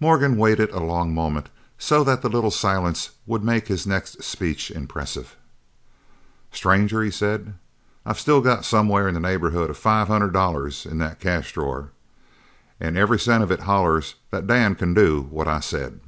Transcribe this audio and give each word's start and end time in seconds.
Morgan 0.00 0.36
waited 0.36 0.70
a 0.70 0.80
long 0.80 1.14
moment 1.14 1.48
so 1.78 2.02
that 2.02 2.20
the 2.20 2.28
little 2.28 2.50
silence 2.50 3.10
would 3.26 3.44
make 3.44 3.68
his 3.68 3.86
next 3.86 4.20
speech 4.20 4.72
impressive. 4.72 5.36
"Stranger," 6.50 7.00
he 7.00 7.12
said, 7.12 7.54
"I've 8.04 8.18
still 8.18 8.40
got 8.40 8.64
somewhere 8.64 9.06
in 9.06 9.14
the 9.14 9.20
neighbourhood 9.20 9.70
of 9.70 9.78
five 9.78 10.08
hundred 10.08 10.32
dollars 10.32 10.84
in 10.84 10.98
that 10.98 11.20
cash 11.20 11.52
drawer. 11.52 11.92
An' 12.80 12.96
every 12.96 13.20
cent 13.20 13.44
of 13.44 13.52
it 13.52 13.60
hollers 13.60 14.16
that 14.32 14.48
Dan 14.48 14.74
can 14.74 14.94
do 14.94 15.28
what 15.30 15.46
I 15.46 15.60
said." 15.60 16.00